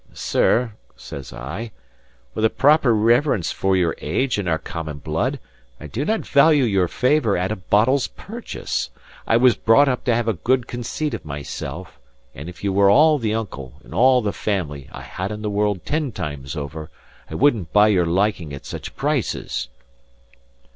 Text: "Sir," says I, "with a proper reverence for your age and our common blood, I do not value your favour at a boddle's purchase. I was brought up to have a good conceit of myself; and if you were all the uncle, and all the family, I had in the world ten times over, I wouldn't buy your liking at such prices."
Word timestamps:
"Sir," 0.15 0.73
says 0.95 1.31
I, 1.31 1.69
"with 2.33 2.43
a 2.43 2.49
proper 2.49 2.91
reverence 2.91 3.51
for 3.51 3.75
your 3.77 3.93
age 3.99 4.39
and 4.39 4.49
our 4.49 4.57
common 4.57 4.97
blood, 4.97 5.37
I 5.79 5.85
do 5.85 6.05
not 6.05 6.25
value 6.25 6.63
your 6.63 6.87
favour 6.87 7.37
at 7.37 7.51
a 7.51 7.55
boddle's 7.55 8.07
purchase. 8.07 8.89
I 9.27 9.37
was 9.37 9.53
brought 9.55 9.87
up 9.87 10.03
to 10.05 10.15
have 10.15 10.27
a 10.27 10.33
good 10.33 10.65
conceit 10.65 11.13
of 11.13 11.23
myself; 11.23 11.99
and 12.33 12.49
if 12.49 12.63
you 12.63 12.73
were 12.73 12.89
all 12.89 13.19
the 13.19 13.35
uncle, 13.35 13.75
and 13.83 13.93
all 13.93 14.23
the 14.23 14.33
family, 14.33 14.89
I 14.91 15.01
had 15.03 15.31
in 15.31 15.43
the 15.43 15.51
world 15.51 15.85
ten 15.85 16.11
times 16.11 16.55
over, 16.55 16.89
I 17.29 17.35
wouldn't 17.35 17.71
buy 17.71 17.89
your 17.89 18.07
liking 18.07 18.55
at 18.55 18.65
such 18.65 18.95
prices." 18.95 19.69